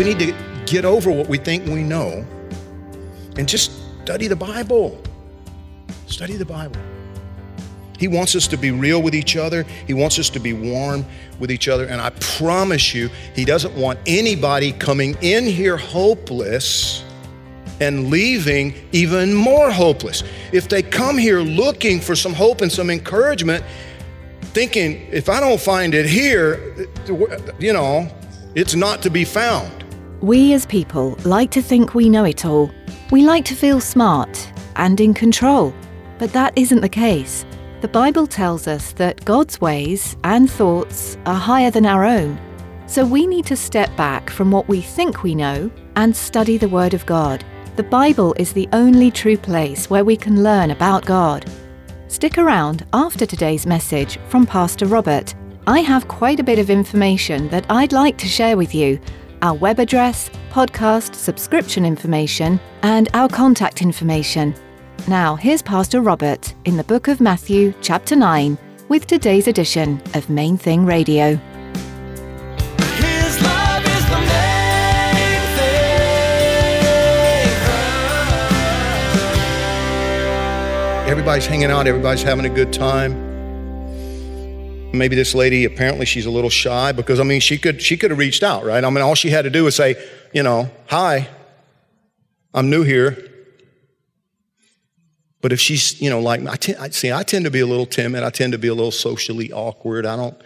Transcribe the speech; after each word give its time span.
We 0.00 0.14
need 0.14 0.18
to 0.20 0.34
get 0.64 0.86
over 0.86 1.10
what 1.10 1.28
we 1.28 1.36
think 1.36 1.66
we 1.66 1.82
know 1.82 2.24
and 3.36 3.46
just 3.46 3.70
study 4.02 4.28
the 4.28 4.34
Bible. 4.34 4.98
Study 6.06 6.38
the 6.38 6.44
Bible. 6.46 6.80
He 7.98 8.08
wants 8.08 8.34
us 8.34 8.48
to 8.48 8.56
be 8.56 8.70
real 8.70 9.02
with 9.02 9.14
each 9.14 9.36
other. 9.36 9.64
He 9.86 9.92
wants 9.92 10.18
us 10.18 10.30
to 10.30 10.40
be 10.40 10.54
warm 10.54 11.04
with 11.38 11.50
each 11.50 11.68
other. 11.68 11.84
And 11.84 12.00
I 12.00 12.08
promise 12.18 12.94
you, 12.94 13.10
He 13.34 13.44
doesn't 13.44 13.74
want 13.74 13.98
anybody 14.06 14.72
coming 14.72 15.18
in 15.20 15.44
here 15.44 15.76
hopeless 15.76 17.04
and 17.78 18.08
leaving 18.08 18.72
even 18.92 19.34
more 19.34 19.70
hopeless. 19.70 20.22
If 20.50 20.66
they 20.66 20.80
come 20.80 21.18
here 21.18 21.40
looking 21.40 22.00
for 22.00 22.16
some 22.16 22.32
hope 22.32 22.62
and 22.62 22.72
some 22.72 22.88
encouragement, 22.88 23.62
thinking, 24.54 25.06
if 25.12 25.28
I 25.28 25.40
don't 25.40 25.60
find 25.60 25.92
it 25.92 26.06
here, 26.06 26.88
you 27.58 27.74
know, 27.74 28.10
it's 28.54 28.74
not 28.74 29.02
to 29.02 29.10
be 29.10 29.26
found. 29.26 29.80
We 30.22 30.52
as 30.52 30.66
people 30.66 31.16
like 31.24 31.50
to 31.52 31.62
think 31.62 31.94
we 31.94 32.10
know 32.10 32.24
it 32.24 32.44
all. 32.44 32.70
We 33.10 33.22
like 33.22 33.46
to 33.46 33.54
feel 33.54 33.80
smart 33.80 34.52
and 34.76 35.00
in 35.00 35.14
control. 35.14 35.72
But 36.18 36.30
that 36.34 36.52
isn't 36.56 36.82
the 36.82 36.90
case. 36.90 37.46
The 37.80 37.88
Bible 37.88 38.26
tells 38.26 38.68
us 38.68 38.92
that 38.92 39.24
God's 39.24 39.62
ways 39.62 40.18
and 40.24 40.50
thoughts 40.50 41.16
are 41.24 41.40
higher 41.40 41.70
than 41.70 41.86
our 41.86 42.04
own. 42.04 42.38
So 42.86 43.06
we 43.06 43.26
need 43.26 43.46
to 43.46 43.56
step 43.56 43.96
back 43.96 44.28
from 44.28 44.50
what 44.50 44.68
we 44.68 44.82
think 44.82 45.22
we 45.22 45.34
know 45.34 45.70
and 45.96 46.14
study 46.14 46.58
the 46.58 46.68
Word 46.68 46.92
of 46.92 47.06
God. 47.06 47.42
The 47.76 47.82
Bible 47.82 48.34
is 48.36 48.52
the 48.52 48.68
only 48.74 49.10
true 49.10 49.38
place 49.38 49.88
where 49.88 50.04
we 50.04 50.18
can 50.18 50.42
learn 50.42 50.70
about 50.70 51.06
God. 51.06 51.50
Stick 52.08 52.36
around 52.36 52.84
after 52.92 53.24
today's 53.24 53.64
message 53.64 54.18
from 54.28 54.44
Pastor 54.44 54.84
Robert. 54.84 55.34
I 55.66 55.80
have 55.80 56.08
quite 56.08 56.40
a 56.40 56.44
bit 56.44 56.58
of 56.58 56.68
information 56.68 57.48
that 57.48 57.64
I'd 57.70 57.94
like 57.94 58.18
to 58.18 58.28
share 58.28 58.58
with 58.58 58.74
you 58.74 59.00
our 59.42 59.54
web 59.54 59.78
address, 59.78 60.30
podcast 60.50 61.14
subscription 61.14 61.84
information, 61.84 62.60
and 62.82 63.08
our 63.14 63.28
contact 63.28 63.82
information. 63.82 64.54
Now, 65.08 65.34
here's 65.34 65.62
Pastor 65.62 66.00
Robert 66.00 66.54
in 66.64 66.76
the 66.76 66.84
book 66.84 67.08
of 67.08 67.20
Matthew, 67.20 67.72
chapter 67.80 68.14
9, 68.16 68.58
with 68.88 69.06
today's 69.06 69.48
edition 69.48 70.02
of 70.14 70.28
Main 70.28 70.56
Thing 70.56 70.84
Radio. 70.84 71.36
His 72.76 73.42
love 73.42 73.84
is 73.84 74.04
the 74.10 74.20
main 74.20 75.42
thing. 75.56 75.80
Everybody's 81.10 81.46
hanging 81.46 81.70
out, 81.70 81.86
everybody's 81.86 82.22
having 82.22 82.44
a 82.44 82.50
good 82.50 82.72
time. 82.72 83.29
Maybe 84.92 85.14
this 85.14 85.34
lady, 85.34 85.64
apparently 85.64 86.04
she's 86.04 86.26
a 86.26 86.30
little 86.30 86.50
shy 86.50 86.92
because 86.92 87.20
I 87.20 87.22
mean 87.22 87.40
she 87.40 87.58
could 87.58 87.80
she 87.80 87.96
could 87.96 88.10
have 88.10 88.18
reached 88.18 88.42
out, 88.42 88.64
right? 88.64 88.82
I 88.82 88.90
mean 88.90 89.02
all 89.02 89.14
she 89.14 89.30
had 89.30 89.42
to 89.42 89.50
do 89.50 89.64
was 89.64 89.76
say, 89.76 89.94
you 90.32 90.42
know, 90.42 90.70
hi, 90.86 91.28
I'm 92.52 92.70
new 92.70 92.82
here. 92.82 93.30
But 95.40 95.52
if 95.52 95.60
she's, 95.60 96.00
you 96.00 96.10
know, 96.10 96.20
like 96.20 96.46
I, 96.46 96.56
tend, 96.56 96.78
I 96.78 96.88
see, 96.90 97.12
I 97.12 97.22
tend 97.22 97.44
to 97.46 97.50
be 97.50 97.60
a 97.60 97.66
little 97.66 97.86
timid. 97.86 98.22
I 98.22 98.30
tend 98.30 98.52
to 98.52 98.58
be 98.58 98.68
a 98.68 98.74
little 98.74 98.90
socially 98.90 99.50
awkward. 99.52 100.04
I 100.04 100.16
don't, 100.16 100.36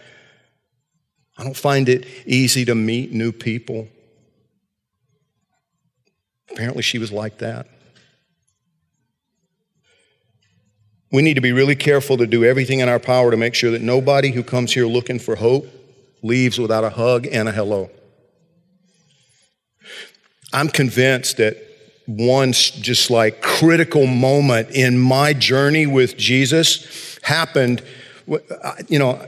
I 1.37 1.43
don't 1.43 1.57
find 1.57 1.89
it 1.89 2.05
easy 2.25 2.63
to 2.65 2.75
meet 2.75 3.11
new 3.11 3.33
people. 3.33 3.89
Apparently, 6.51 6.81
she 6.81 6.97
was 6.97 7.11
like 7.11 7.39
that. 7.39 7.67
We 11.15 11.21
need 11.21 11.35
to 11.35 11.41
be 11.41 11.53
really 11.53 11.77
careful 11.77 12.17
to 12.17 12.27
do 12.27 12.43
everything 12.43 12.81
in 12.81 12.89
our 12.89 12.99
power 12.99 13.31
to 13.31 13.37
make 13.37 13.55
sure 13.55 13.71
that 13.71 13.81
nobody 13.81 14.31
who 14.31 14.43
comes 14.43 14.73
here 14.73 14.85
looking 14.85 15.17
for 15.17 15.37
hope 15.37 15.65
leaves 16.21 16.59
without 16.59 16.83
a 16.83 16.89
hug 16.89 17.25
and 17.31 17.47
a 17.47 17.53
hello. 17.53 17.89
I'm 20.51 20.67
convinced 20.67 21.37
that 21.37 21.55
one 22.05 22.51
just 22.51 23.09
like 23.09 23.41
critical 23.41 24.07
moment 24.07 24.71
in 24.71 24.99
my 24.99 25.31
journey 25.31 25.87
with 25.87 26.17
Jesus 26.17 27.17
happened. 27.23 27.81
You 28.89 28.99
know, 28.99 29.25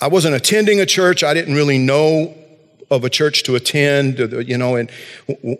I 0.00 0.06
wasn't 0.06 0.36
attending 0.36 0.78
a 0.78 0.86
church. 0.86 1.24
I 1.24 1.34
didn't 1.34 1.56
really 1.56 1.78
know 1.78 2.32
of 2.92 3.02
a 3.02 3.10
church 3.10 3.42
to 3.42 3.56
attend, 3.56 4.20
you 4.46 4.56
know, 4.56 4.76
and 4.76 4.88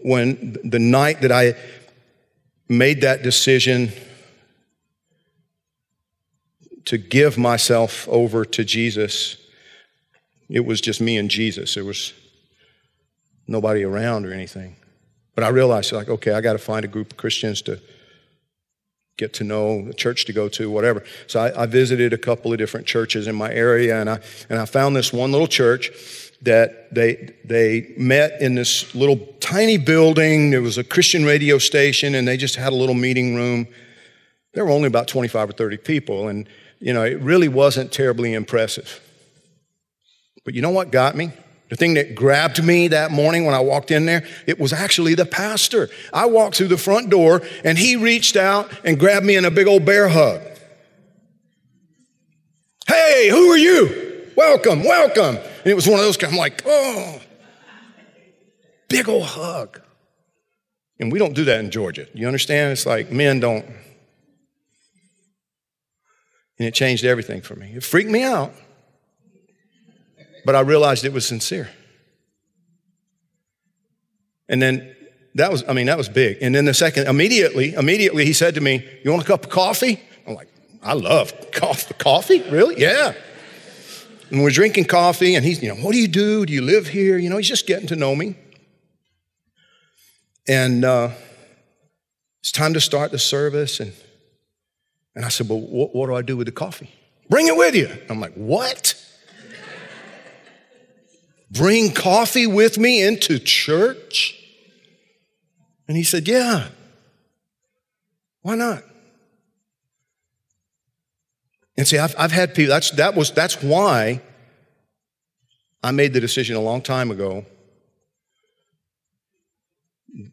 when 0.04 0.56
the 0.62 0.78
night 0.78 1.22
that 1.22 1.32
I 1.32 1.56
made 2.68 3.00
that 3.00 3.24
decision 3.24 3.90
to 6.86 6.98
give 6.98 7.38
myself 7.38 8.08
over 8.08 8.44
to 8.44 8.64
Jesus, 8.64 9.36
it 10.48 10.64
was 10.66 10.80
just 10.80 11.00
me 11.00 11.16
and 11.16 11.30
Jesus. 11.30 11.74
There 11.74 11.84
was 11.84 12.12
nobody 13.46 13.84
around 13.84 14.26
or 14.26 14.32
anything. 14.32 14.76
But 15.34 15.44
I 15.44 15.48
realized, 15.48 15.92
like, 15.92 16.08
okay, 16.08 16.32
I 16.32 16.40
got 16.40 16.52
to 16.52 16.58
find 16.58 16.84
a 16.84 16.88
group 16.88 17.12
of 17.12 17.16
Christians 17.16 17.62
to 17.62 17.80
get 19.16 19.32
to 19.34 19.44
know, 19.44 19.86
a 19.88 19.94
church 19.94 20.24
to 20.26 20.32
go 20.32 20.48
to, 20.48 20.70
whatever. 20.70 21.04
So 21.26 21.40
I, 21.40 21.62
I, 21.62 21.66
visited 21.66 22.12
a 22.12 22.18
couple 22.18 22.52
of 22.52 22.58
different 22.58 22.86
churches 22.86 23.26
in 23.26 23.34
my 23.34 23.52
area, 23.52 24.00
and 24.00 24.08
I 24.10 24.20
and 24.48 24.58
I 24.58 24.64
found 24.64 24.96
this 24.96 25.12
one 25.12 25.32
little 25.32 25.46
church 25.46 25.90
that 26.42 26.92
they 26.92 27.34
they 27.44 27.94
met 27.96 28.40
in 28.40 28.54
this 28.54 28.94
little 28.94 29.18
tiny 29.40 29.78
building. 29.78 30.50
There 30.50 30.62
was 30.62 30.78
a 30.78 30.84
Christian 30.84 31.24
radio 31.24 31.58
station, 31.58 32.14
and 32.14 32.26
they 32.26 32.36
just 32.36 32.56
had 32.56 32.72
a 32.72 32.76
little 32.76 32.94
meeting 32.94 33.34
room. 33.34 33.68
There 34.54 34.64
were 34.64 34.70
only 34.70 34.88
about 34.88 35.08
25 35.08 35.50
or 35.50 35.52
30 35.52 35.76
people, 35.78 36.28
and 36.28 36.48
you 36.82 36.92
know, 36.92 37.04
it 37.04 37.20
really 37.20 37.48
wasn't 37.48 37.92
terribly 37.92 38.34
impressive. 38.34 39.00
But 40.44 40.54
you 40.54 40.62
know 40.62 40.70
what 40.70 40.90
got 40.90 41.14
me? 41.14 41.30
The 41.70 41.76
thing 41.76 41.94
that 41.94 42.14
grabbed 42.14 42.62
me 42.62 42.88
that 42.88 43.12
morning 43.12 43.46
when 43.46 43.54
I 43.54 43.60
walked 43.60 43.90
in 43.90 44.04
there, 44.04 44.26
it 44.46 44.58
was 44.58 44.72
actually 44.72 45.14
the 45.14 45.24
pastor. 45.24 45.88
I 46.12 46.26
walked 46.26 46.56
through 46.56 46.68
the 46.68 46.76
front 46.76 47.08
door 47.08 47.40
and 47.64 47.78
he 47.78 47.96
reached 47.96 48.36
out 48.36 48.70
and 48.84 48.98
grabbed 48.98 49.24
me 49.24 49.36
in 49.36 49.44
a 49.44 49.50
big 49.50 49.68
old 49.68 49.86
bear 49.86 50.08
hug. 50.08 50.42
Hey, 52.86 53.28
who 53.30 53.48
are 53.52 53.56
you? 53.56 54.30
Welcome, 54.36 54.82
welcome. 54.82 55.36
And 55.36 55.66
it 55.66 55.74
was 55.74 55.86
one 55.86 56.00
of 56.00 56.04
those, 56.04 56.22
I'm 56.22 56.36
like, 56.36 56.62
oh, 56.66 57.20
big 58.88 59.08
old 59.08 59.24
hug. 59.24 59.80
And 60.98 61.12
we 61.12 61.18
don't 61.18 61.34
do 61.34 61.44
that 61.44 61.60
in 61.60 61.70
Georgia. 61.70 62.06
You 62.12 62.26
understand? 62.26 62.72
It's 62.72 62.86
like 62.86 63.10
men 63.12 63.40
don't. 63.40 63.64
And 66.62 66.68
it 66.68 66.74
changed 66.74 67.04
everything 67.04 67.40
for 67.40 67.56
me. 67.56 67.72
It 67.74 67.82
freaked 67.82 68.08
me 68.08 68.22
out 68.22 68.54
but 70.44 70.54
I 70.54 70.60
realized 70.60 71.04
it 71.04 71.12
was 71.12 71.26
sincere. 71.26 71.68
And 74.48 74.60
then 74.60 74.94
that 75.34 75.50
was, 75.50 75.64
I 75.68 75.72
mean, 75.72 75.86
that 75.86 75.96
was 75.96 76.08
big. 76.08 76.38
And 76.42 76.54
then 76.54 76.64
the 76.64 76.74
second, 76.74 77.06
immediately, 77.06 77.74
immediately 77.74 78.26
he 78.26 78.32
said 78.32 78.54
to 78.56 78.60
me, 78.60 78.86
You 79.04 79.10
want 79.10 79.22
a 79.22 79.26
cup 79.26 79.44
of 79.44 79.50
coffee? 79.50 80.00
I'm 80.26 80.34
like, 80.34 80.48
I 80.82 80.94
love 80.94 81.32
coffee. 81.52 81.94
Coffee? 81.94 82.42
Really? 82.50 82.80
Yeah. 82.80 83.14
And 84.30 84.42
we're 84.42 84.50
drinking 84.50 84.86
coffee, 84.86 85.34
and 85.34 85.44
he's, 85.44 85.62
you 85.62 85.68
know, 85.68 85.80
what 85.82 85.92
do 85.92 85.98
you 85.98 86.08
do? 86.08 86.46
Do 86.46 86.52
you 86.52 86.62
live 86.62 86.88
here? 86.88 87.18
You 87.18 87.28
know, 87.28 87.36
he's 87.36 87.48
just 87.48 87.66
getting 87.66 87.86
to 87.88 87.96
know 87.96 88.16
me. 88.16 88.34
And 90.48 90.84
uh, 90.84 91.10
it's 92.40 92.50
time 92.50 92.74
to 92.74 92.80
start 92.80 93.12
the 93.12 93.18
service. 93.18 93.78
And, 93.78 93.92
and 95.14 95.24
I 95.24 95.28
said, 95.28 95.48
Well, 95.48 95.60
what, 95.60 95.94
what 95.94 96.06
do 96.06 96.14
I 96.14 96.22
do 96.22 96.36
with 96.36 96.46
the 96.46 96.52
coffee? 96.52 96.90
Bring 97.28 97.46
it 97.46 97.56
with 97.56 97.74
you. 97.74 97.88
I'm 98.08 98.20
like, 98.20 98.34
What? 98.34 98.98
bring 101.50 101.92
coffee 101.92 102.46
with 102.46 102.78
me 102.78 103.06
into 103.06 103.38
church? 103.38 104.38
And 105.88 105.96
he 105.96 106.02
said, 106.02 106.26
Yeah. 106.26 106.68
Why 108.42 108.56
not? 108.56 108.82
And 111.76 111.86
see, 111.86 111.98
I've, 111.98 112.14
I've 112.18 112.32
had 112.32 112.54
people, 112.54 112.70
that's, 112.70 112.90
that 112.92 113.14
was, 113.14 113.30
that's 113.30 113.62
why 113.62 114.20
I 115.82 115.90
made 115.90 116.12
the 116.12 116.20
decision 116.20 116.56
a 116.56 116.60
long 116.60 116.82
time 116.82 117.10
ago 117.10 117.46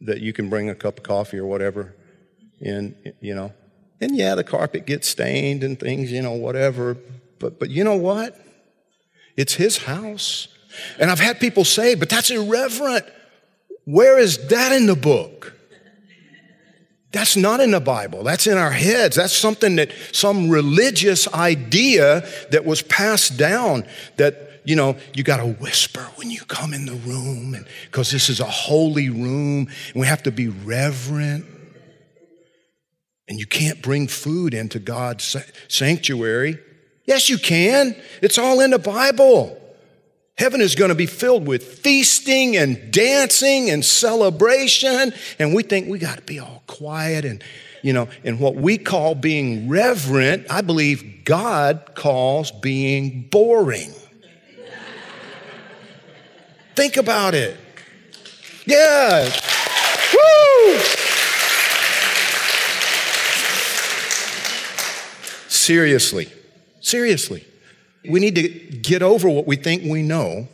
that 0.01 0.19
you 0.19 0.33
can 0.33 0.49
bring 0.49 0.69
a 0.69 0.75
cup 0.75 0.97
of 0.97 1.03
coffee 1.03 1.37
or 1.37 1.45
whatever 1.45 1.95
in, 2.59 2.95
you 3.21 3.33
know. 3.35 3.53
And 4.01 4.15
yeah, 4.15 4.35
the 4.35 4.43
carpet 4.43 4.85
gets 4.85 5.07
stained 5.07 5.63
and 5.63 5.79
things, 5.79 6.11
you 6.11 6.21
know, 6.21 6.33
whatever. 6.33 6.97
But 7.39 7.59
but 7.59 7.69
you 7.69 7.83
know 7.83 7.95
what? 7.95 8.39
It's 9.35 9.53
his 9.53 9.77
house. 9.77 10.47
And 10.99 11.09
I've 11.09 11.19
had 11.19 11.39
people 11.39 11.65
say, 11.65 11.95
but 11.95 12.09
that's 12.09 12.29
irreverent. 12.29 13.05
Where 13.85 14.19
is 14.19 14.47
that 14.49 14.71
in 14.71 14.85
the 14.85 14.95
book? 14.95 15.53
That's 17.11 17.35
not 17.35 17.59
in 17.59 17.71
the 17.71 17.79
Bible. 17.79 18.23
That's 18.23 18.45
in 18.45 18.57
our 18.57 18.71
heads. 18.71 19.15
That's 19.15 19.33
something 19.33 19.77
that 19.77 19.91
some 20.11 20.49
religious 20.49 21.27
idea 21.33 22.27
that 22.51 22.65
was 22.65 22.83
passed 22.83 23.37
down 23.37 23.85
that 24.17 24.49
you 24.65 24.75
know, 24.75 24.95
you 25.15 25.23
got 25.23 25.37
to 25.37 25.47
whisper 25.53 26.01
when 26.15 26.29
you 26.29 26.41
come 26.41 26.75
in 26.75 26.85
the 26.85 26.93
room 26.93 27.65
because 27.85 28.11
this 28.11 28.29
is 28.29 28.39
a 28.39 28.45
holy 28.45 29.09
room 29.09 29.67
and 29.93 29.95
we 29.95 30.05
have 30.05 30.21
to 30.23 30.31
be 30.31 30.49
reverent. 30.49 31.45
And 33.29 33.39
you 33.39 33.45
can't 33.45 33.81
bring 33.81 34.07
food 34.07 34.55
into 34.55 34.79
God's 34.79 35.37
sanctuary. 35.67 36.57
Yes, 37.05 37.29
you 37.29 37.37
can. 37.37 37.95
It's 38.21 38.37
all 38.39 38.59
in 38.59 38.71
the 38.71 38.79
Bible. 38.79 39.55
Heaven 40.37 40.61
is 40.61 40.73
going 40.73 40.89
to 40.89 40.95
be 40.95 41.05
filled 41.05 41.47
with 41.47 41.63
feasting 41.63 42.57
and 42.57 42.91
dancing 42.91 43.69
and 43.69 43.85
celebration. 43.85 45.13
And 45.37 45.53
we 45.53 45.63
think 45.63 45.87
we 45.87 45.99
got 45.99 46.17
to 46.17 46.23
be 46.23 46.39
all 46.39 46.63
quiet 46.65 47.23
and, 47.23 47.43
you 47.83 47.93
know, 47.93 48.09
and 48.23 48.39
what 48.39 48.55
we 48.55 48.77
call 48.77 49.15
being 49.15 49.69
reverent, 49.69 50.47
I 50.49 50.61
believe 50.61 51.23
God 51.23 51.91
calls 51.93 52.51
being 52.51 53.27
boring. 53.29 53.93
Think 56.75 56.97
about 56.97 57.35
it. 57.35 57.57
Yeah. 58.65 59.29
Seriously. 65.69 66.27
Seriously. 66.81 67.45
We 68.09 68.19
need 68.19 68.33
to 68.37 68.49
get 68.49 69.03
over 69.03 69.29
what 69.29 69.45
we 69.45 69.55
think 69.55 69.83
we 69.83 70.01
know 70.01 70.47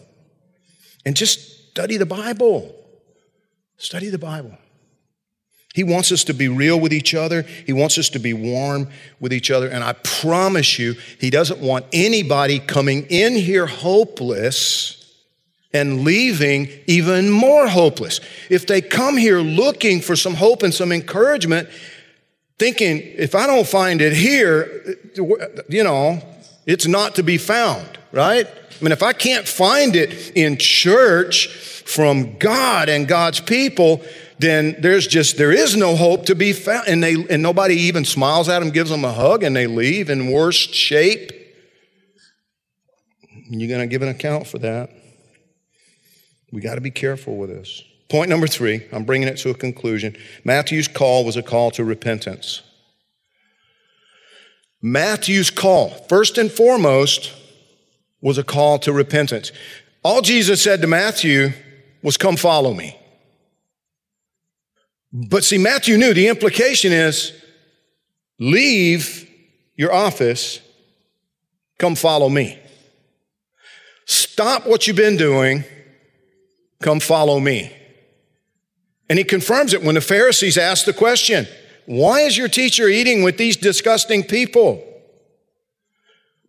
and 1.06 1.15
just 1.15 1.69
study 1.69 1.95
the 1.95 2.06
Bible. 2.06 2.75
Study 3.77 4.09
the 4.09 4.17
Bible. 4.17 4.57
He 5.73 5.85
wants 5.85 6.12
us 6.12 6.25
to 6.25 6.33
be 6.33 6.50
real 6.50 6.77
with 6.77 6.91
each 6.91 7.15
other. 7.15 7.44
He 7.44 7.71
wants 7.71 7.97
us 7.97 8.09
to 8.09 8.19
be 8.19 8.33
warm 8.33 8.89
with 9.21 9.31
each 9.31 9.51
other. 9.51 9.69
And 9.69 9.85
I 9.85 9.94
promise 9.94 10.77
you, 10.77 10.95
He 11.21 11.29
doesn't 11.29 11.62
want 11.62 11.85
anybody 11.94 12.59
coming 12.59 13.06
in 13.09 13.35
here 13.35 13.67
hopeless 13.67 15.13
and 15.71 16.01
leaving 16.01 16.67
even 16.88 17.29
more 17.29 17.69
hopeless. 17.69 18.19
If 18.50 18.67
they 18.67 18.81
come 18.81 19.15
here 19.15 19.39
looking 19.39 20.01
for 20.01 20.17
some 20.17 20.33
hope 20.33 20.62
and 20.62 20.73
some 20.73 20.91
encouragement, 20.91 21.69
thinking, 22.60 23.00
if 23.02 23.36
I 23.36 23.48
don't 23.48 23.68
find 23.68 24.02
it 24.02 24.13
here, 24.13 24.98
you 25.69 25.84
know, 25.84 26.22
it's 26.66 26.88
not 26.88 27.16
to 27.16 27.24
be 27.24 27.38
found, 27.38 28.00
right? 28.12 28.48
I 28.48 28.84
mean, 28.84 28.92
if 28.92 29.04
I 29.04 29.13
can't 29.13 29.48
find 29.48 29.96
it 29.96 30.31
in 30.36 30.57
church 30.57 31.48
from 31.48 32.38
God 32.38 32.90
and 32.90 33.07
God's 33.07 33.40
people, 33.40 34.02
then 34.40 34.75
there's 34.80 35.07
just 35.07 35.38
there 35.38 35.52
is 35.52 35.78
no 35.78 35.96
hope 35.96 36.25
to 36.25 36.36
be 36.36 36.52
found 36.52 36.88
and 36.88 37.02
they 37.02 37.13
and 37.30 37.42
nobody 37.42 37.75
even 37.75 38.04
smiles 38.04 38.50
at 38.50 38.60
them 38.60 38.69
gives 38.69 38.90
them 38.90 39.06
a 39.06 39.13
hug 39.13 39.44
and 39.44 39.56
they 39.56 39.66
leave 39.66 40.10
in 40.10 40.30
worst 40.30 40.74
shape 40.74 41.31
you're 43.48 43.69
going 43.69 43.80
to 43.80 43.88
give 43.88 44.01
an 44.01 44.10
account 44.10 44.46
for 44.46 44.58
that 44.58 44.90
we 46.56 46.62
got 46.62 46.75
to 46.75 46.81
be 46.81 46.92
careful 46.92 47.36
with 47.36 47.50
this. 47.50 47.84
Point 48.10 48.30
number 48.30 48.48
three, 48.48 48.86
I'm 48.92 49.04
bringing 49.04 49.28
it 49.28 49.38
to 49.40 49.50
a 49.50 49.54
conclusion. 49.56 50.16
Matthew's 50.44 50.88
call 50.88 51.25
was 51.25 51.36
a 51.36 51.44
call 51.44 51.72
to 51.72 51.84
repentance. 51.84 52.62
Matthew's 54.81 55.50
call, 55.50 55.90
first 56.07 56.38
and 56.38 56.52
foremost, 56.52 57.34
was 58.22 58.38
a 58.38 58.44
call 58.44 58.78
to 58.80 58.94
repentance. 58.94 59.52
All 60.04 60.22
Jesus 60.22 60.62
said 60.62 60.81
to 60.81 60.88
Matthew 60.88 61.50
was, 62.04 62.18
Come 62.18 62.36
follow 62.36 62.74
me. 62.74 62.96
But 65.12 65.44
see, 65.44 65.58
Matthew 65.58 65.98
knew 65.98 66.13
the 66.13 66.28
implication 66.28 66.92
is 66.92 67.34
leave 68.40 69.28
your 69.75 69.94
office, 69.94 70.60
come 71.80 71.96
follow 71.96 72.30
me. 72.30 72.60
Stop 74.06 74.68
what 74.68 74.86
you've 74.86 74.96
been 74.96 75.18
doing 75.18 75.63
Come 76.81 77.00
follow 77.00 77.40
me. 77.40 77.72
And 79.10 79.19
he 79.19 79.25
confirms 79.25 79.74
it 79.74 79.84
when 79.84 79.96
the 79.96 80.02
Pharisees 80.02 80.57
ask 80.57 80.86
the 80.86 80.94
question 80.94 81.48
Why 81.86 82.22
is 82.22 82.38
your 82.38 82.48
teacher 82.48 82.88
eating 82.88 83.24
with 83.24 83.38
these 83.38 83.57
disgusting 83.57 84.24
people? 84.24 84.84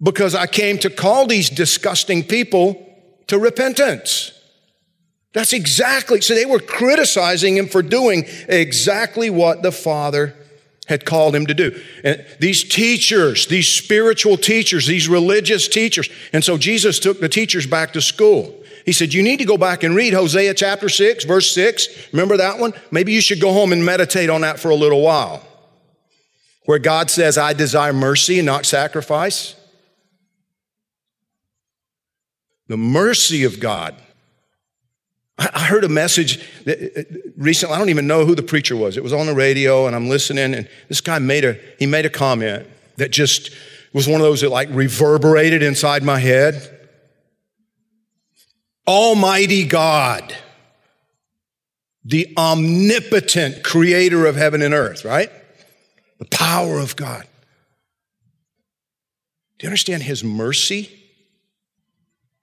Because 0.02 0.34
I 0.34 0.46
came 0.46 0.78
to 0.78 0.90
call 0.90 1.26
these 1.26 1.48
disgusting 1.48 2.22
people 2.22 2.82
to 3.28 3.38
repentance. 3.38 4.32
That's 5.32 5.52
exactly, 5.52 6.20
so 6.22 6.34
they 6.34 6.46
were 6.46 6.60
criticizing 6.60 7.56
him 7.56 7.68
for 7.68 7.82
doing 7.82 8.24
exactly 8.48 9.28
what 9.28 9.62
the 9.62 9.72
Father 9.72 10.34
had 10.86 11.04
called 11.04 11.34
him 11.34 11.46
to 11.46 11.54
do. 11.54 11.78
And 12.04 12.24
these 12.40 12.64
teachers, 12.64 13.46
these 13.46 13.68
spiritual 13.68 14.36
teachers, 14.36 14.86
these 14.86 15.08
religious 15.08 15.68
teachers. 15.68 16.08
And 16.32 16.42
so 16.42 16.56
Jesus 16.56 16.98
took 16.98 17.20
the 17.20 17.28
teachers 17.28 17.66
back 17.66 17.92
to 17.92 18.00
school. 18.00 18.54
He 18.86 18.92
said, 18.92 19.12
You 19.12 19.22
need 19.22 19.40
to 19.40 19.44
go 19.44 19.58
back 19.58 19.82
and 19.82 19.94
read 19.94 20.14
Hosea 20.14 20.54
chapter 20.54 20.88
6, 20.88 21.24
verse 21.24 21.52
6. 21.52 22.12
Remember 22.12 22.36
that 22.38 22.58
one? 22.58 22.72
Maybe 22.92 23.12
you 23.12 23.20
should 23.20 23.40
go 23.40 23.52
home 23.52 23.72
and 23.72 23.84
meditate 23.84 24.30
on 24.30 24.40
that 24.42 24.60
for 24.60 24.70
a 24.70 24.76
little 24.76 25.02
while. 25.02 25.46
Where 26.64 26.78
God 26.78 27.10
says, 27.10 27.36
I 27.36 27.52
desire 27.52 27.92
mercy 27.92 28.38
and 28.38 28.46
not 28.46 28.64
sacrifice. 28.64 29.56
The 32.68 32.76
mercy 32.76 33.44
of 33.44 33.60
God. 33.60 33.94
I 35.38 35.64
heard 35.66 35.84
a 35.84 35.88
message 35.88 36.42
uh, 36.66 36.74
recently. 37.36 37.74
I 37.74 37.78
don't 37.78 37.90
even 37.90 38.06
know 38.06 38.24
who 38.24 38.34
the 38.34 38.42
preacher 38.42 38.74
was. 38.74 38.96
It 38.96 39.02
was 39.02 39.12
on 39.12 39.26
the 39.26 39.34
radio, 39.34 39.86
and 39.86 39.94
I'm 39.94 40.08
listening, 40.08 40.54
and 40.54 40.68
this 40.88 41.00
guy 41.00 41.18
made 41.18 41.44
a 41.44 41.58
he 41.78 41.86
made 41.86 42.06
a 42.06 42.10
comment 42.10 42.66
that 42.96 43.10
just 43.10 43.50
was 43.92 44.08
one 44.08 44.20
of 44.20 44.26
those 44.26 44.40
that 44.40 44.48
like 44.48 44.68
reverberated 44.70 45.62
inside 45.62 46.02
my 46.02 46.18
head. 46.18 46.75
Almighty 48.86 49.64
God, 49.64 50.36
the 52.04 52.32
omnipotent 52.36 53.64
creator 53.64 54.26
of 54.26 54.36
heaven 54.36 54.62
and 54.62 54.72
earth, 54.72 55.04
right? 55.04 55.30
The 56.18 56.26
power 56.26 56.78
of 56.78 56.94
God. 56.96 57.26
Do 59.58 59.66
you 59.66 59.68
understand 59.68 60.02
his 60.02 60.22
mercy 60.22 60.90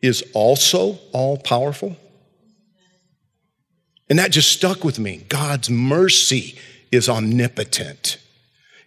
is 0.01 0.23
also 0.33 0.99
all 1.11 1.37
powerful? 1.37 1.95
And 4.09 4.19
that 4.19 4.31
just 4.31 4.51
stuck 4.51 4.83
with 4.83 4.99
me. 4.99 5.25
God's 5.29 5.69
mercy 5.69 6.57
is 6.91 7.07
omnipotent. 7.07 8.17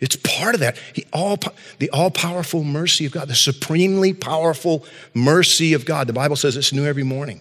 It's 0.00 0.16
part 0.16 0.54
of 0.54 0.60
that. 0.60 0.76
He 0.92 1.06
all, 1.12 1.38
the 1.78 1.90
all 1.90 2.10
powerful 2.10 2.62
mercy 2.62 3.06
of 3.06 3.12
God, 3.12 3.28
the 3.28 3.34
supremely 3.34 4.12
powerful 4.12 4.84
mercy 5.14 5.72
of 5.72 5.84
God. 5.84 6.06
The 6.06 6.12
Bible 6.12 6.36
says 6.36 6.56
it's 6.56 6.72
new 6.72 6.84
every 6.84 7.02
morning. 7.02 7.40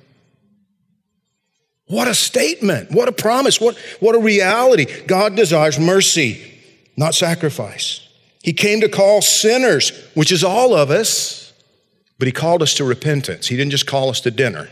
What 1.88 2.08
a 2.08 2.16
statement. 2.16 2.92
What 2.92 3.08
a 3.08 3.12
promise. 3.12 3.62
What, 3.62 3.78
what 4.00 4.16
a 4.16 4.20
reality. 4.20 4.86
God 5.06 5.36
desires 5.36 5.80
mercy, 5.80 6.60
not 6.98 7.14
sacrifice. 7.14 8.08
He 8.42 8.54
came 8.54 8.82
to 8.82 8.90
call 8.90 9.22
sinners, 9.22 9.92
which 10.14 10.32
is 10.32 10.44
all 10.44 10.74
of 10.74 10.90
us, 10.90 11.54
but 12.18 12.28
He 12.28 12.32
called 12.32 12.62
us 12.62 12.74
to 12.76 12.84
repentance. 12.84 13.48
He 13.48 13.58
didn't 13.58 13.72
just 13.72 13.88
call 13.88 14.10
us 14.10 14.22
to 14.22 14.32
dinner. 14.32 14.70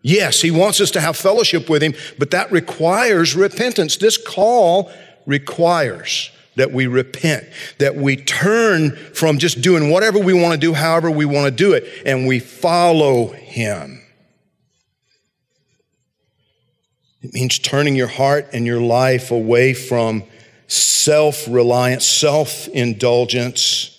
Yes, 0.00 0.40
He 0.40 0.50
wants 0.50 0.80
us 0.80 0.90
to 0.92 1.00
have 1.00 1.16
fellowship 1.16 1.68
with 1.68 1.82
Him, 1.82 1.94
but 2.18 2.30
that 2.30 2.50
requires 2.50 3.36
repentance. 3.36 3.96
This 3.96 4.16
call 4.16 4.90
requires 5.26 6.30
that 6.56 6.72
we 6.72 6.86
repent, 6.86 7.44
that 7.78 7.96
we 7.96 8.16
turn 8.16 8.96
from 9.14 9.38
just 9.38 9.62
doing 9.62 9.90
whatever 9.90 10.18
we 10.18 10.34
want 10.34 10.52
to 10.52 10.58
do, 10.58 10.74
however 10.74 11.10
we 11.10 11.24
want 11.24 11.46
to 11.46 11.50
do 11.50 11.72
it, 11.72 11.84
and 12.04 12.26
we 12.26 12.38
follow 12.38 13.28
Him. 13.28 14.02
It 17.22 17.32
means 17.32 17.58
turning 17.58 17.94
your 17.94 18.08
heart 18.08 18.48
and 18.52 18.66
your 18.66 18.80
life 18.80 19.30
away 19.30 19.74
from 19.74 20.24
self 20.66 21.46
reliance, 21.48 22.06
self 22.06 22.68
indulgence, 22.68 23.98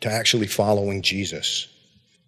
to 0.00 0.10
actually 0.10 0.48
following 0.48 1.02
Jesus, 1.02 1.68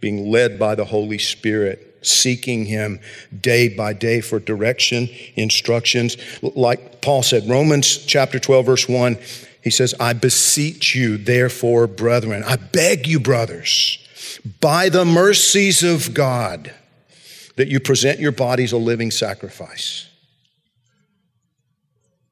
being 0.01 0.31
led 0.31 0.59
by 0.59 0.75
the 0.75 0.85
Holy 0.85 1.19
Spirit, 1.19 1.88
seeking 2.03 2.65
Him 2.67 3.01
day 3.41 3.69
by 3.69 3.93
day 3.93 4.21
for 4.21 4.39
direction, 4.39 5.09
instructions. 5.37 6.17
Like 6.43 7.01
Paul 7.01 7.23
said, 7.23 7.49
Romans 7.49 7.99
chapter 7.99 8.39
12, 8.39 8.67
verse 8.67 8.89
1, 8.89 9.19
he 9.63 9.71
says, 9.71 9.95
I 9.99 10.13
beseech 10.13 10.95
you, 10.95 11.19
therefore, 11.19 11.87
brethren, 11.87 12.43
I 12.47 12.57
beg 12.57 13.07
you, 13.07 13.21
brothers 13.21 13.99
by 14.61 14.89
the 14.89 15.05
mercies 15.05 15.83
of 15.83 16.15
God, 16.15 16.73
that 17.57 17.69
you 17.69 17.81
present 17.81 18.21
your 18.21 18.33
bodies 18.33 18.73
a 18.73 18.77
living 18.77 19.11
sacrifice. 19.11 20.09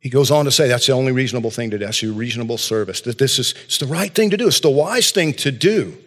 He 0.00 0.08
goes 0.08 0.30
on 0.30 0.44
to 0.44 0.52
say 0.52 0.68
that's 0.68 0.86
the 0.86 0.92
only 0.92 1.10
reasonable 1.10 1.50
thing 1.50 1.70
to 1.70 1.78
do. 1.78 1.84
That's 1.84 2.02
your 2.02 2.12
reasonable 2.12 2.58
service. 2.58 3.00
That 3.02 3.18
this 3.18 3.38
is 3.38 3.54
it's 3.64 3.78
the 3.78 3.86
right 3.86 4.14
thing 4.14 4.30
to 4.30 4.36
do. 4.36 4.46
It's 4.46 4.60
the 4.60 4.70
wise 4.70 5.10
thing 5.10 5.32
to 5.34 5.50
do. 5.50 5.98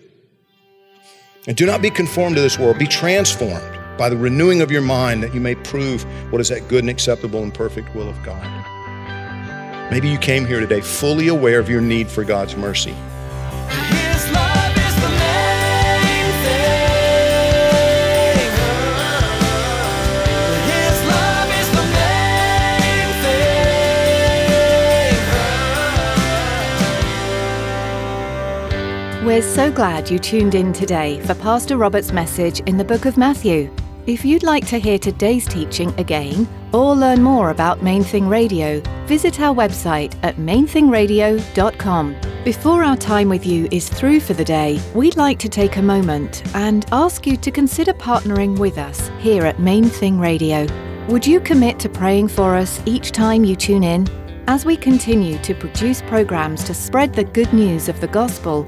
And 1.48 1.56
do 1.56 1.66
not 1.66 1.82
be 1.82 1.90
conformed 1.90 2.36
to 2.36 2.42
this 2.42 2.60
world. 2.60 2.78
Be 2.78 2.88
transformed 2.88 3.80
by 3.98 4.10
the 4.10 4.18
renewing 4.18 4.62
of 4.62 4.72
your 4.72 4.82
mind 4.82 5.24
that 5.24 5.34
you 5.34 5.42
may 5.42 5.56
prove 5.56 6.04
what 6.32 6.42
is 6.42 6.50
that 6.50 6.68
good 6.68 6.84
and 6.84 6.90
acceptable 6.90 7.44
and 7.44 7.54
perfect 7.54 7.94
will 7.96 8.10
of 8.10 8.22
God. 8.24 8.44
Maybe 9.92 10.08
you 10.08 10.18
came 10.18 10.46
here 10.46 10.60
today 10.60 10.82
fully 10.82 11.30
aware 11.30 11.60
of 11.60 11.70
your 11.70 11.82
need 11.82 12.10
for 12.10 12.24
God's 12.24 12.56
mercy. 12.56 12.96
We're 29.30 29.44
so 29.44 29.72
glad 29.72 30.10
you 30.10 30.18
tuned 30.18 30.56
in 30.56 30.74
today 30.74 31.22
for 31.22 31.36
Pastor 31.36 31.78
Robert's 31.78 32.12
message 32.12 32.62
in 32.62 32.78
the 32.78 32.84
book 32.84 33.06
of 33.06 33.16
Matthew. 33.16 33.72
If 34.08 34.26
you'd 34.26 34.42
like 34.42 34.66
to 34.70 34.80
hear 34.80 34.98
today's 34.98 35.48
teaching 35.48 35.94
again 36.00 36.50
or 36.74 36.96
learn 36.96 37.22
more 37.22 37.52
about 37.52 37.84
Main 37.84 38.04
Thing 38.04 38.28
Radio, 38.28 38.80
visit 39.06 39.40
our 39.40 39.54
website 39.54 40.16
at 40.24 40.38
mainthingradio.com. 40.38 42.16
Before 42.44 42.84
our 42.84 42.98
time 42.98 43.30
with 43.30 43.46
you 43.46 43.68
is 43.70 43.88
through 43.88 44.20
for 44.20 44.34
the 44.34 44.44
day, 44.44 44.82
we'd 44.96 45.16
like 45.16 45.38
to 45.40 45.48
take 45.48 45.78
a 45.78 45.82
moment 45.84 46.42
and 46.56 46.88
ask 46.92 47.28
you 47.28 47.38
to 47.38 47.52
consider 47.52 47.94
partnering 47.94 48.58
with 48.58 48.80
us 48.80 49.12
here 49.20 49.46
at 49.46 49.60
Main 49.60 49.84
Thing 49.84 50.20
Radio. 50.20 50.66
Would 51.08 51.28
you 51.28 51.40
commit 51.40 51.78
to 51.82 51.88
praying 51.88 52.30
for 52.30 52.56
us 52.56 52.82
each 52.88 53.12
time 53.12 53.44
you 53.44 53.56
tune 53.56 53.84
in? 53.84 54.08
As 54.48 54.66
we 54.66 54.76
continue 54.76 55.38
to 55.44 55.54
produce 55.54 56.02
programs 56.02 56.64
to 56.64 56.74
spread 56.74 57.14
the 57.14 57.26
good 57.26 57.54
news 57.54 57.88
of 57.90 58.02
the 58.02 58.08
gospel, 58.08 58.68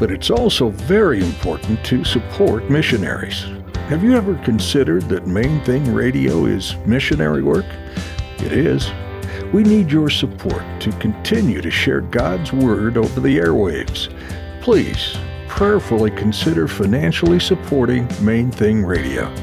But 0.00 0.10
it's 0.10 0.30
also 0.30 0.70
very 0.70 1.20
important 1.20 1.84
to 1.84 2.02
support 2.04 2.68
missionaries. 2.70 3.44
Have 3.88 4.02
you 4.02 4.16
ever 4.16 4.34
considered 4.36 5.02
that 5.10 5.26
Main 5.26 5.62
Thing 5.64 5.92
Radio 5.92 6.46
is 6.46 6.74
missionary 6.86 7.42
work? 7.42 7.66
It 8.38 8.52
is. 8.52 8.90
We 9.52 9.62
need 9.62 9.92
your 9.92 10.08
support 10.08 10.64
to 10.80 10.90
continue 10.92 11.60
to 11.60 11.70
share 11.70 12.00
God's 12.00 12.52
Word 12.52 12.96
over 12.96 13.20
the 13.20 13.38
airwaves. 13.38 14.08
Please 14.62 15.16
prayerfully 15.48 16.12
consider 16.12 16.66
financially 16.66 17.38
supporting 17.38 18.08
Main 18.24 18.50
Thing 18.50 18.84
Radio. 18.84 19.34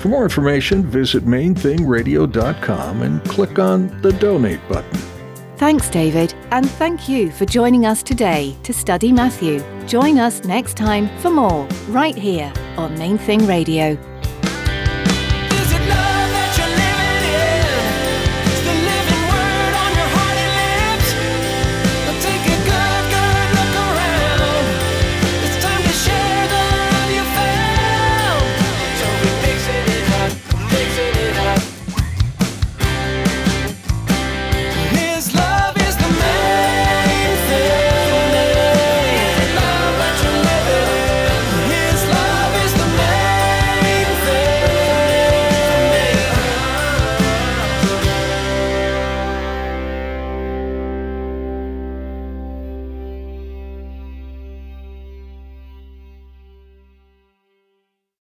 For 0.00 0.08
more 0.08 0.22
information, 0.22 0.86
visit 0.86 1.24
mainthingradio.com 1.26 3.02
and 3.02 3.24
click 3.24 3.58
on 3.58 4.00
the 4.00 4.12
donate 4.12 4.66
button. 4.68 5.17
Thanks, 5.58 5.90
David, 5.90 6.34
and 6.52 6.70
thank 6.70 7.08
you 7.08 7.32
for 7.32 7.44
joining 7.44 7.84
us 7.84 8.00
today 8.04 8.56
to 8.62 8.72
study 8.72 9.10
Matthew. 9.10 9.58
Join 9.88 10.16
us 10.16 10.44
next 10.44 10.76
time 10.76 11.08
for 11.18 11.30
more, 11.30 11.66
right 11.88 12.14
here 12.14 12.52
on 12.76 12.96
Main 12.96 13.18
Thing 13.18 13.44
Radio. 13.44 13.96